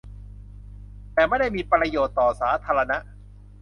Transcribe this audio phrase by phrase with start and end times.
[1.13, 2.97] แต่ไม่ได้มีประโยชน์ต่อสาธารณะ